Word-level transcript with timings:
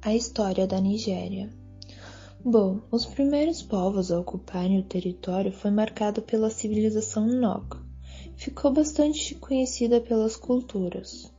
A 0.00 0.14
história 0.14 0.66
da 0.66 0.80
Nigéria. 0.80 1.50
Bom, 2.44 2.80
os 2.90 3.06
primeiros 3.06 3.62
povos 3.62 4.10
a 4.10 4.18
ocuparem 4.18 4.80
o 4.80 4.84
território 4.84 5.52
foi 5.52 5.70
marcado 5.70 6.22
pela 6.22 6.50
civilização 6.50 7.26
Nok. 7.26 7.76
Ficou 8.36 8.72
bastante 8.72 9.34
conhecida 9.34 10.00
pelas 10.00 10.34
culturas. 10.34 11.32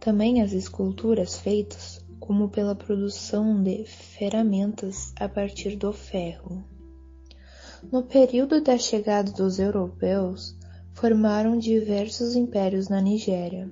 Também 0.00 0.40
as 0.40 0.52
esculturas 0.52 1.36
feitas 1.36 2.02
como 2.20 2.48
pela 2.48 2.74
produção 2.74 3.62
de 3.62 3.84
ferramentas 3.84 5.12
a 5.20 5.28
partir 5.28 5.76
do 5.76 5.92
ferro. 5.92 6.75
No 7.92 8.02
período 8.02 8.60
da 8.62 8.78
chegada 8.78 9.30
dos 9.30 9.58
europeus, 9.58 10.56
formaram 10.94 11.58
diversos 11.58 12.34
impérios 12.34 12.88
na 12.88 13.00
Nigéria. 13.00 13.70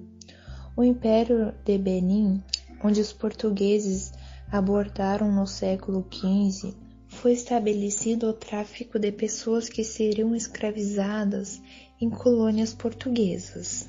O 0.77 0.85
Império 0.85 1.55
de 1.65 1.79
Benin, 1.79 2.43
onde 2.83 3.01
os 3.01 3.13
portugueses 3.13 4.13
abordaram 4.53 5.33
no 5.33 5.47
século 5.47 6.07
XV, 6.13 6.75
foi 7.09 7.33
estabelecido 7.33 8.29
o 8.29 8.35
tráfico 8.35 8.99
de 8.99 9.11
pessoas 9.11 9.69
que 9.69 9.83
seriam 9.83 10.35
escravizadas 10.35 11.63
em 11.99 12.11
colônias 12.11 12.75
portuguesas. 12.75 13.89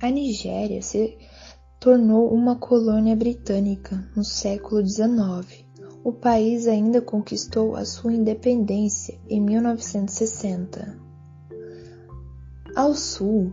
A 0.00 0.08
Nigéria 0.08 0.80
se 0.80 1.18
tornou 1.78 2.32
uma 2.32 2.56
colônia 2.56 3.14
britânica 3.14 4.08
no 4.16 4.24
século 4.24 4.86
XIX 4.86 5.69
o 6.02 6.12
país 6.12 6.66
ainda 6.66 7.00
conquistou 7.00 7.76
a 7.76 7.84
sua 7.84 8.12
independência 8.12 9.18
em 9.28 9.40
1960. 9.40 10.98
Ao 12.74 12.94
sul, 12.94 13.52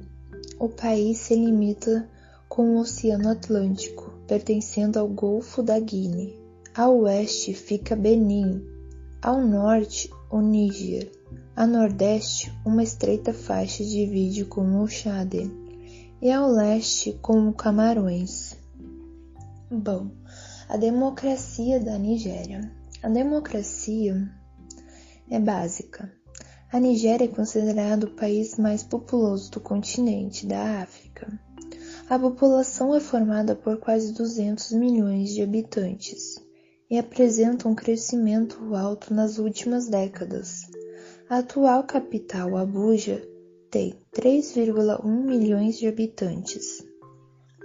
o 0.59 0.69
país 0.69 1.18
se 1.18 1.35
limita 1.35 2.09
com 2.47 2.75
o 2.75 2.80
Oceano 2.80 3.30
Atlântico, 3.30 4.13
pertencendo 4.28 4.97
ao 4.97 5.08
Golfo 5.08 5.62
da 5.62 5.80
Guiné. 5.80 6.31
Ao 6.74 7.00
oeste 7.00 7.53
fica 7.53 7.96
Benin, 7.96 8.64
ao 9.22 9.41
norte 9.41 10.09
o 10.31 10.40
Níger, 10.40 11.12
a 11.56 11.66
nordeste 11.66 12.53
uma 12.64 12.84
estreita 12.84 13.34
faixa 13.34 13.84
divide 13.84 14.46
com 14.46 14.81
o 14.81 14.88
Chad 14.88 15.34
e 16.22 16.31
ao 16.31 16.50
leste 16.50 17.18
com 17.22 17.50
o 17.50 17.53
Camarões. 17.53 18.56
Bom, 19.69 20.12
a 20.69 20.75
democracia 20.75 21.79
da 21.79 21.97
Nigéria. 21.97 22.69
A 23.01 23.07
democracia 23.07 24.29
é 25.29 25.39
básica. 25.39 26.11
A 26.69 26.78
Nigéria 26.78 27.23
é 27.23 27.29
considerado 27.29 28.03
o 28.03 28.16
país 28.16 28.57
mais 28.57 28.83
populoso 28.83 29.50
do 29.51 29.61
continente 29.61 30.45
da 30.45 30.81
África. 30.81 31.31
A 32.09 32.19
população 32.19 32.94
é 32.94 33.00
formada 33.00 33.55
por 33.55 33.78
quase 33.78 34.13
200 34.13 34.73
milhões 34.73 35.29
de 35.29 35.41
habitantes 35.41 36.35
e 36.89 36.97
apresenta 36.97 37.69
um 37.69 37.75
crescimento 37.75 38.75
alto 38.75 39.13
nas 39.13 39.38
últimas 39.38 39.88
décadas. 39.88 40.63
A 41.29 41.38
atual 41.38 41.84
capital, 41.84 42.57
Abuja, 42.57 43.25
tem 43.72 43.95
3,1 44.13 45.05
milhões 45.05 45.78
de 45.78 45.88
habitantes. 45.88 46.85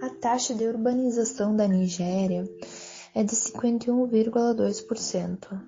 A 0.01 0.09
taxa 0.11 0.55
de 0.55 0.65
urbanização 0.65 1.55
da 1.55 1.67
Nigéria 1.67 2.45
é 3.15 3.23
de 3.23 3.37
51,2%. 3.37 5.61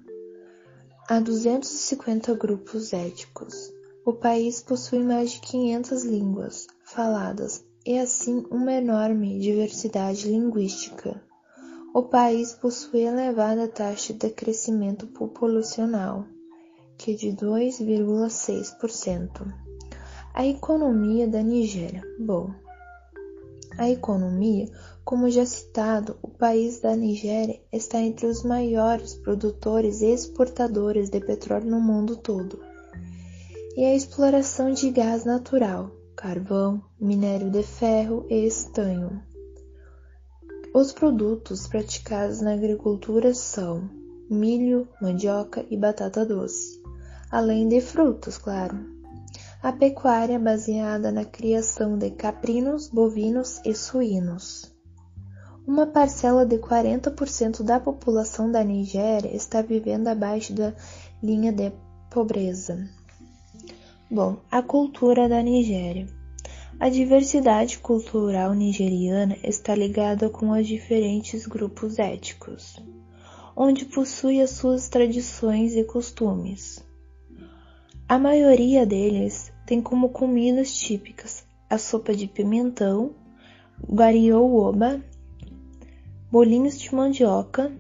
Há 1.09 1.21
250 1.21 2.35
grupos 2.35 2.93
étnicos. 2.93 3.73
O 4.05 4.13
país 4.15 4.61
possui 4.63 4.99
mais 5.01 5.31
de 5.33 5.41
500 5.41 6.05
línguas 6.05 6.67
faladas 6.85 7.65
e 7.85 7.99
assim 7.99 8.47
uma 8.51 8.73
enorme 8.73 9.39
diversidade 9.39 10.27
linguística. 10.29 11.23
O 11.95 12.05
país 12.05 12.55
possui 12.55 13.03
elevada 13.03 13.69
taxa 13.69 14.15
de 14.15 14.31
crescimento 14.31 15.07
populacional, 15.07 16.25
que 16.97 17.13
é 17.13 17.15
de 17.15 17.29
2,6%. 17.29 19.55
A 20.33 20.47
economia 20.47 21.29
da 21.29 21.43
Nigéria. 21.43 22.03
Bom, 22.19 22.55
a 23.79 23.89
economia 23.91 24.69
como 25.05 25.31
já 25.31 25.45
citado, 25.45 26.17
o 26.23 26.29
país 26.29 26.81
da 26.81 26.97
Nigéria 26.97 27.61
está 27.71 28.01
entre 28.01 28.27
os 28.27 28.43
maiores 28.43 29.15
produtores 29.15 30.01
e 30.01 30.07
exportadores 30.07 31.11
de 31.11 31.21
petróleo 31.21 31.71
no 31.71 31.79
mundo 31.79 32.17
todo. 32.17 32.59
E 33.77 33.85
a 33.85 33.95
exploração 33.95 34.73
de 34.73 34.91
gás 34.91 35.27
natural, 35.27 35.91
carvão, 36.17 36.83
minério 36.99 37.51
de 37.51 37.63
ferro 37.63 38.25
e 38.31 38.47
estanho. 38.47 39.23
Os 40.73 40.91
produtos 40.91 41.67
praticados 41.67 42.41
na 42.41 42.55
agricultura 42.55 43.35
são 43.35 43.91
milho, 44.31 44.89
mandioca 45.03 45.67
e 45.69 45.77
batata 45.77 46.25
doce, 46.25 46.83
além 47.31 47.69
de 47.69 47.83
frutos, 47.83 48.39
claro. 48.39 48.94
A 49.65 49.73
pecuária 49.73 50.39
baseada 50.39 51.11
na 51.11 51.25
criação 51.25 51.97
de 51.97 52.11
caprinos, 52.11 52.87
bovinos 52.87 53.63
e 53.65 53.75
suínos. 53.75 54.71
Uma 55.67 55.87
parcela 55.87 56.45
de 56.45 56.59
40% 56.59 57.63
da 57.63 57.81
população 57.81 58.53
da 58.53 58.63
Nigéria 58.63 59.35
está 59.35 59.63
vivendo 59.63 60.09
abaixo 60.09 60.53
da 60.53 60.75
linha 61.23 61.51
de 61.51 61.73
pobreza. 62.11 62.87
Bom, 64.11 64.37
a 64.51 64.61
cultura 64.61 65.31
da 65.31 65.41
Nigéria. 65.41 66.09
A 66.79 66.91
diversidade 66.91 67.79
cultural 67.79 68.53
nigeriana 68.53 69.39
está 69.43 69.75
ligada 69.75 70.29
com 70.29 70.51
os 70.51 70.67
diferentes 70.67 71.47
grupos 71.47 71.99
étnicos, 71.99 72.77
onde 73.57 73.87
possui 73.87 74.43
as 74.43 74.51
suas 74.51 74.91
tradições 74.91 75.75
e 75.75 75.85
costumes. 75.85 76.85
A 78.07 78.19
maioria 78.19 78.85
deles 78.85 79.54
tem 79.67 79.81
como 79.81 80.11
comidas 80.11 80.73
típicas 80.73 81.45
a 81.69 81.79
sopa 81.79 82.15
de 82.15 82.27
pimentão, 82.27 83.15
guarioba 83.83 85.03
bolinhos 86.31 86.79
de 86.79 86.95
mandioca, 86.95 87.73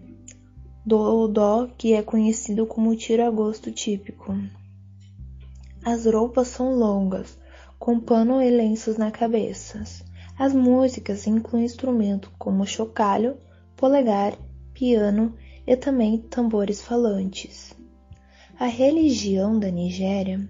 dó 0.86 1.68
que 1.76 1.92
é 1.92 2.02
conhecido 2.02 2.66
como 2.66 2.94
tira-gosto 2.94 3.72
típico. 3.72 4.32
As 5.84 6.06
roupas 6.06 6.48
são 6.48 6.74
longas, 6.74 7.38
com 7.78 7.98
pano 7.98 8.40
e 8.40 8.48
lenços 8.48 8.96
na 8.96 9.10
cabeça. 9.10 9.82
As 10.38 10.54
músicas 10.54 11.26
incluem 11.26 11.64
instrumentos 11.64 12.30
como 12.38 12.66
chocalho, 12.66 13.36
polegar, 13.76 14.38
piano 14.72 15.34
e 15.66 15.76
também 15.76 16.18
tambores 16.18 16.80
falantes. 16.80 17.74
A 18.58 18.66
religião 18.66 19.58
da 19.58 19.70
Nigéria 19.70 20.48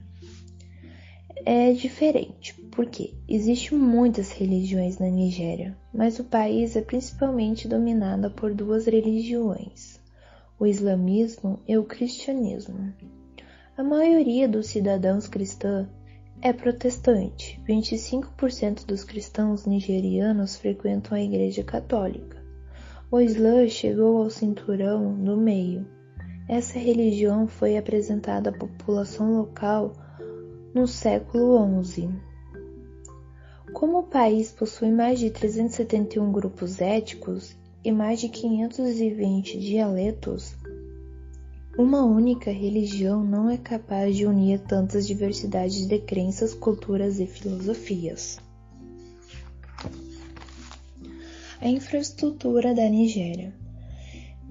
é 1.44 1.73
diferente, 1.73 2.55
porque 2.70 3.14
existem 3.29 3.79
muitas 3.79 4.32
religiões 4.32 4.99
na 4.99 5.08
Nigéria, 5.08 5.76
mas 5.93 6.19
o 6.19 6.25
país 6.25 6.75
é 6.76 6.81
principalmente 6.81 7.69
dominado 7.69 8.31
por 8.31 8.55
duas 8.55 8.87
religiões, 8.87 10.00
o 10.58 10.67
islamismo 10.67 11.61
e 11.69 11.76
o 11.76 11.85
cristianismo. 11.85 12.93
A 13.76 13.82
maioria 13.82 14.49
dos 14.49 14.69
cidadãos 14.69 15.26
cristãos 15.26 15.88
é 16.41 16.52
protestante. 16.52 17.61
25% 17.67 18.87
dos 18.87 19.02
cristãos 19.02 19.67
nigerianos 19.67 20.56
frequentam 20.56 21.17
a 21.17 21.20
Igreja 21.23 21.64
Católica. 21.64 22.43
O 23.11 23.20
Islã 23.20 23.67
chegou 23.69 24.19
ao 24.19 24.31
cinturão 24.31 25.14
do 25.14 25.37
meio. 25.37 25.87
Essa 26.49 26.79
religião 26.79 27.46
foi 27.46 27.76
apresentada 27.76 28.50
à 28.50 28.52
população 28.52 29.38
local 29.38 29.93
no 30.75 30.88
século 30.88 31.85
XI. 31.85 32.11
Como 33.73 34.00
o 34.00 34.03
país 34.03 34.50
possui 34.50 34.91
mais 34.91 35.21
de 35.21 35.31
371 35.31 36.32
grupos 36.32 36.81
étnicos 36.81 37.56
e 37.85 37.93
mais 37.93 38.21
de 38.21 38.29
520 38.29 39.59
dialetos, 39.59 40.56
uma 41.79 42.05
única 42.05 42.50
religião 42.50 43.23
não 43.23 43.49
é 43.49 43.56
capaz 43.56 44.17
de 44.17 44.26
unir 44.26 44.61
tantas 44.61 45.06
diversidades 45.06 45.87
de 45.87 45.99
crenças, 46.00 46.55
culturas 46.55 47.20
e 47.20 47.27
filosofias. 47.27 48.38
A 51.61 51.69
infraestrutura 51.69 52.75
da 52.75 52.88
Nigéria. 52.88 53.55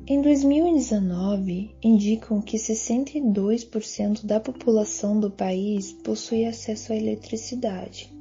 Em 0.05 0.21
2019, 0.21 1.73
indicam 1.81 2.41
que 2.41 2.57
62% 2.57 4.25
da 4.25 4.38
população 4.38 5.17
do 5.17 5.31
país 5.31 5.94
possui 5.94 6.44
acesso 6.44 6.91
à 6.91 6.97
eletricidade. 6.97 8.13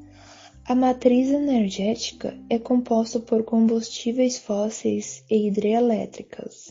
A 0.65 0.77
matriz 0.77 1.29
energética 1.29 2.39
é 2.49 2.57
composta 2.57 3.19
por 3.19 3.43
combustíveis 3.43 4.39
fósseis 4.39 5.25
e 5.29 5.49
hidrelétricas. 5.49 6.69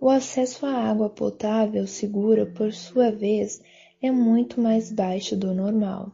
O 0.00 0.08
acesso 0.08 0.64
à 0.64 0.88
água 0.88 1.10
potável 1.10 1.84
segura, 1.88 2.46
por 2.46 2.72
sua 2.72 3.10
vez, 3.10 3.60
é 4.00 4.12
muito 4.12 4.60
mais 4.60 4.92
baixo 4.92 5.34
do 5.34 5.52
normal. 5.52 6.12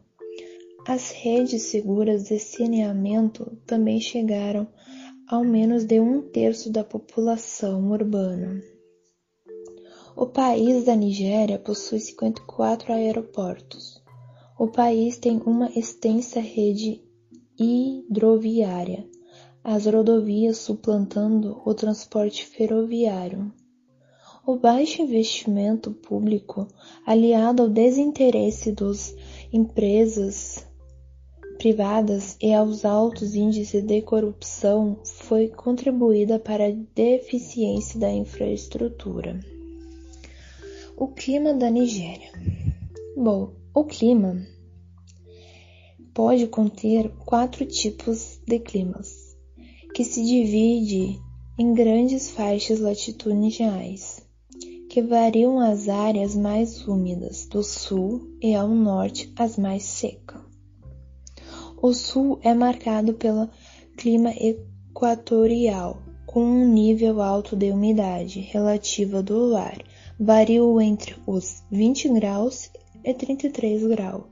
As 0.88 1.10
redes 1.10 1.64
seguras 1.64 2.24
de 2.24 2.38
saneamento 2.38 3.58
também 3.66 4.00
chegaram 4.00 4.66
ao 5.30 5.44
menos 5.44 5.84
de 5.84 6.00
um 6.00 6.20
terço 6.20 6.72
da 6.72 6.82
população 6.82 7.88
urbana. 7.92 8.60
O 10.16 10.26
país 10.26 10.86
da 10.86 10.96
Nigéria 10.96 11.56
possui 11.56 12.00
54 12.00 12.92
aeroportos. 12.92 14.02
O 14.58 14.66
país 14.66 15.18
tem 15.18 15.40
uma 15.46 15.70
extensa 15.78 16.40
rede 16.40 17.00
hidroviária, 17.56 19.08
as 19.62 19.86
rodovias 19.86 20.58
suplantando 20.58 21.62
o 21.64 21.72
transporte 21.74 22.44
ferroviário. 22.44 23.52
O 24.44 24.56
baixo 24.56 25.00
investimento 25.00 25.92
público, 25.92 26.66
aliado 27.06 27.62
ao 27.62 27.68
desinteresse 27.68 28.72
das 28.72 29.14
empresas 29.52 30.66
privadas 31.60 32.38
e 32.40 32.54
aos 32.54 32.86
altos 32.86 33.34
índices 33.34 33.84
de 33.84 34.00
corrupção 34.00 34.98
foi 35.04 35.46
contribuída 35.48 36.38
para 36.38 36.68
a 36.68 36.74
deficiência 36.94 38.00
da 38.00 38.10
infraestrutura. 38.10 39.38
O 40.96 41.08
clima 41.08 41.52
da 41.52 41.68
Nigéria. 41.68 42.32
Bom, 43.14 43.52
o 43.74 43.84
clima 43.84 44.42
pode 46.14 46.46
conter 46.46 47.10
quatro 47.26 47.66
tipos 47.66 48.40
de 48.46 48.58
climas, 48.58 49.36
que 49.94 50.02
se 50.02 50.24
divide 50.24 51.20
em 51.58 51.74
grandes 51.74 52.30
faixas 52.30 52.80
latitudinais, 52.80 54.26
que 54.88 55.02
variam 55.02 55.60
as 55.60 55.90
áreas 55.90 56.34
mais 56.34 56.88
úmidas 56.88 57.46
do 57.46 57.62
sul 57.62 58.34
e 58.40 58.54
ao 58.54 58.68
norte 58.68 59.30
as 59.36 59.58
mais 59.58 59.82
secas. 59.82 60.49
O 61.82 61.94
sul 61.94 62.38
é 62.42 62.52
marcado 62.52 63.14
pelo 63.14 63.48
clima 63.96 64.34
equatorial, 64.36 66.02
com 66.26 66.42
um 66.42 66.68
nível 66.68 67.22
alto 67.22 67.56
de 67.56 67.70
umidade 67.70 68.38
relativa 68.40 69.22
do 69.22 69.56
ar, 69.56 69.78
variam 70.18 70.78
entre 70.78 71.16
os 71.26 71.62
20 71.70 72.10
graus 72.10 72.70
e 73.02 73.14
33 73.14 73.86
graus. 73.86 74.24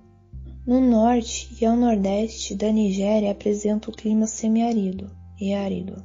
No 0.66 0.78
norte 0.78 1.48
e 1.58 1.64
ao 1.64 1.74
nordeste 1.74 2.54
da 2.54 2.70
Nigéria 2.70 3.30
apresenta 3.30 3.88
o 3.88 3.94
clima 3.94 4.26
semiárido 4.26 5.10
e 5.40 5.54
árido, 5.54 6.04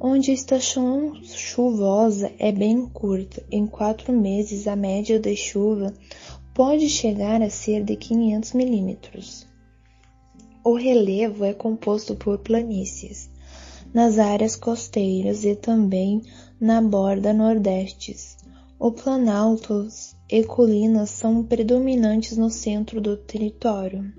onde 0.00 0.32
a 0.32 0.34
estação 0.34 1.14
chuvosa 1.22 2.32
é 2.36 2.50
bem 2.50 2.84
curta. 2.88 3.46
Em 3.48 3.64
quatro 3.64 4.12
meses, 4.12 4.66
a 4.66 4.74
média 4.74 5.20
de 5.20 5.36
chuva 5.36 5.94
pode 6.52 6.88
chegar 6.88 7.40
a 7.40 7.48
ser 7.48 7.84
de 7.84 7.94
500 7.94 8.52
milímetros. 8.54 9.53
O 10.64 10.72
relevo 10.72 11.44
é 11.44 11.52
composto 11.52 12.16
por 12.16 12.38
planícies 12.38 13.28
nas 13.92 14.18
áreas 14.18 14.56
costeiras 14.56 15.44
e 15.44 15.54
também 15.54 16.22
na 16.58 16.80
borda 16.80 17.34
nordeste. 17.34 18.16
Os 18.80 19.00
planaltos 19.02 20.16
e 20.26 20.42
colinas 20.42 21.10
são 21.10 21.44
predominantes 21.44 22.38
no 22.38 22.48
centro 22.48 22.98
do 22.98 23.14
território. 23.14 24.10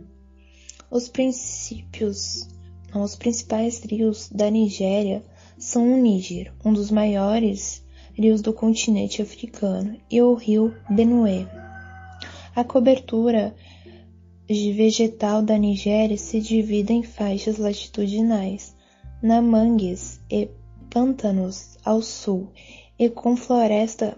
Os 0.92 1.10
princípios, 1.10 2.48
os 2.94 3.16
principais 3.16 3.80
rios 3.80 4.30
da 4.30 4.48
Nigéria 4.48 5.24
são 5.58 5.94
o 5.94 5.98
Níger, 5.98 6.54
um 6.64 6.72
dos 6.72 6.92
maiores 6.92 7.84
rios 8.14 8.42
do 8.42 8.54
continente 8.54 9.20
africano, 9.20 9.98
e 10.12 10.22
o 10.22 10.36
rio 10.36 10.76
Benue. 10.90 11.48
A 12.56 12.64
cobertura 12.64 13.54
vegetal 14.48 15.42
da 15.42 15.58
Nigéria 15.58 16.18
se 16.18 16.40
divide 16.40 16.94
em 16.94 17.04
faixas 17.04 17.58
latitudinais, 17.58 18.76
na 19.22 19.42
mangues 19.42 20.20
e 20.30 20.50
pântanos 20.90 21.78
ao 21.84 22.02
sul 22.02 22.50
e 22.98 23.10
com 23.10 23.36
floresta 23.36 24.18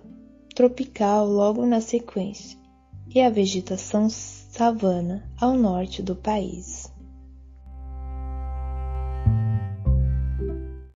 tropical 0.53 1.25
logo 1.25 1.65
na 1.65 1.79
sequência, 1.79 2.57
e 3.13 3.22
a 3.22 3.29
vegetação 3.29 4.10
savana 4.10 5.29
ao 5.39 5.55
norte 5.55 6.01
do 6.01 6.15
país. 6.15 6.87